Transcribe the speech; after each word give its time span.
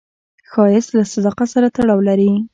ښایست 0.51 0.91
له 0.97 1.03
صداقت 1.13 1.47
سره 1.55 1.67
تړاو 1.75 1.99
لري 2.09 2.31